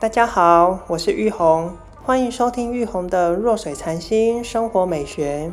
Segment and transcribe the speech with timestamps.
[0.00, 5.52] 大家好，我是玉红，欢迎收听玉红的弱水禅心生活美学。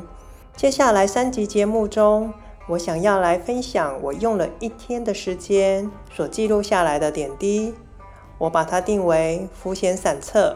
[0.55, 2.33] 接下来三集节目中，
[2.69, 7.73] 我想要来分享我用了一天的时间所记录下来的点滴。
[8.37, 10.55] 我把它定为浮闲散册。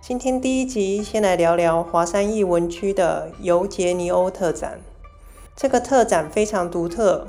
[0.00, 4.80] 今天第一集，先来聊聊华山艺文区的尤杰尼欧特展。
[5.54, 7.28] 这个特展非常独特，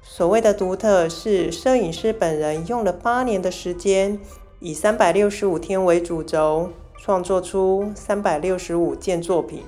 [0.00, 4.20] 所谓的独特是摄影师本人用了八年的时间。
[4.58, 9.62] 以三百六十五天为主轴，创作出三百六十五件作品，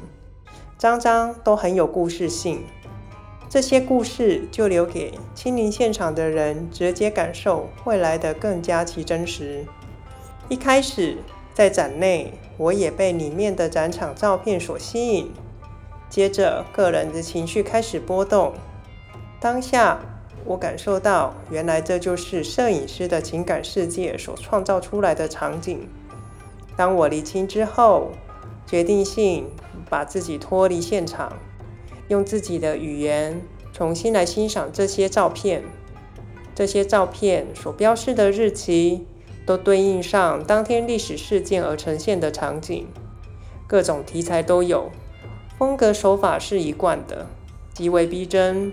[0.78, 2.62] 张张都很有故事性。
[3.50, 9.66] 这些故事就留给亲临现场的人直接感受，会来得更加其真实。
[10.48, 11.18] 一开始
[11.52, 15.30] 在展内，我也被里面的展场照片所吸引，
[16.08, 18.54] 接着个人的情绪开始波动，
[19.38, 20.00] 当下。
[20.44, 25.88] 我感受到，原来这就是摄影师的情感世界所创造出来的场景。
[26.76, 28.12] 当我理清之后，
[28.66, 29.46] 决定性
[29.90, 31.32] 把自己脱离现场，
[32.08, 33.40] 用自己的语言
[33.72, 35.62] 重新来欣赏这些照片。
[36.54, 39.06] 这些照片所标示的日期，
[39.46, 42.86] 都对应上当天历史事件而呈现的场景，
[43.66, 44.90] 各种题材都有，
[45.58, 47.26] 风格手法是一贯的，
[47.72, 48.72] 极为逼真。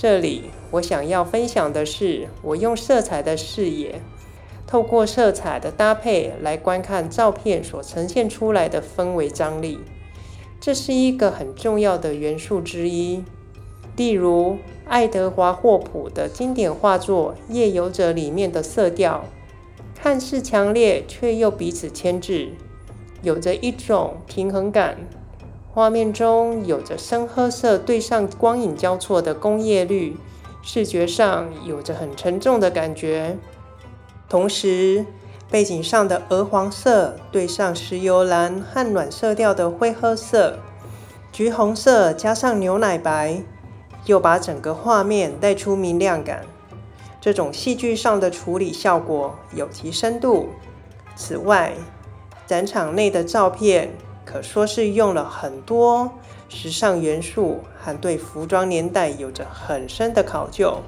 [0.00, 4.00] 这里我想要分享的是，我用色彩的视野，
[4.64, 9.80] 透过色彩的搭配来观看照片所呈现出来的氛围张力。
[10.60, 13.24] 这是一个很重要的元素之一。
[13.96, 19.24] 例如，爱德华霍普的经典画作《夜游者》里面的色调，
[19.96, 22.50] 看似强烈，却又彼此牵制，
[23.22, 24.96] 有着一种平衡感。
[25.78, 30.16] 画面中有着深褐色对上光影交错的工业绿，
[30.60, 33.38] 视觉上有着很沉重的感觉。
[34.28, 35.06] 同时，
[35.48, 40.58] 背景上的鹅黄色对上石油蓝和暖色调的灰褐色，
[41.30, 43.44] 橘红色加上牛奶白，
[44.06, 46.44] 又把整个画面带出明亮感。
[47.20, 50.48] 这种戏剧上的处理效果有其深度。
[51.14, 51.74] 此外，
[52.48, 53.92] 展场内的照片。
[54.30, 56.12] 可说是用了很多
[56.50, 60.82] 时尚元素，还对服装年代有着很深的考究。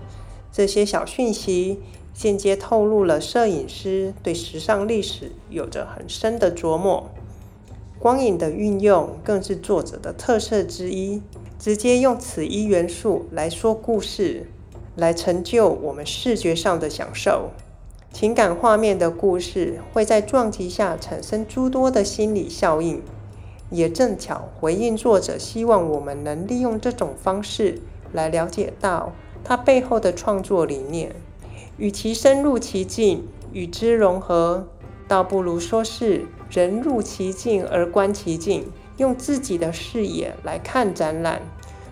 [0.52, 1.80] 这些小讯息
[2.12, 7.08] 间接透露了摄影师对时尚历史有着很深的琢磨。
[7.98, 11.22] 光影的运用更是作者的特色之一，
[11.58, 14.50] 直接用此一元素来说故事，
[14.96, 17.52] 来成就我们视觉上的享受。
[18.12, 23.00] 情感画面的故事会在撞击下产生诸多的心理效应。
[23.70, 27.80] 也正巧回应作者希望我们能利用这种方式
[28.12, 31.14] 来了解到他背后的创作理念。
[31.78, 34.66] 与其深入其境与之融合，
[35.08, 41.40] 倒不如说是人入其境而观其境，用自己的视野来看展览，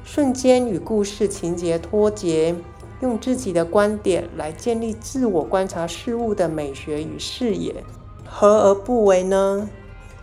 [0.05, 2.55] 瞬间与故事情节脱节，
[3.01, 7.83] 用自己的观点来建立自我观察事物的美学与视野，
[8.27, 9.71] 何而不为呢？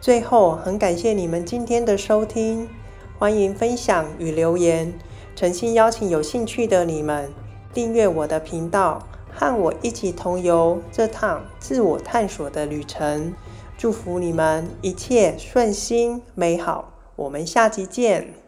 [0.05, 2.69] 最后，很感谢你们今天的收听，
[3.17, 4.93] 欢迎分享与留言，
[5.35, 7.33] 诚心邀请有兴趣的你们
[7.73, 9.01] 订阅我的频道，
[9.33, 13.33] 和我一起同游这趟自我探索的旅程。
[13.79, 18.44] 祝福你们一切顺心美好，我们下集见。